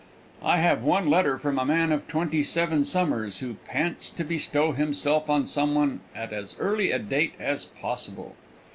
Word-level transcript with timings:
I 0.41 0.57
have 0.57 0.81
one 0.81 1.11
letter 1.11 1.37
from 1.37 1.59
a 1.59 1.63
man 1.63 1.91
of 1.91 2.07
twenty 2.07 2.43
seven 2.43 2.85
summers, 2.85 3.37
who 3.37 3.53
pants 3.65 4.09
to 4.09 4.23
bestow 4.23 4.71
himself 4.71 5.29
on 5.29 5.45
some 5.45 5.75
one 5.75 5.99
at 6.15 6.33
as 6.33 6.55
early 6.59 6.89
a 6.91 6.97
date 6.97 7.35
as 7.39 7.65
possible. 7.65 8.33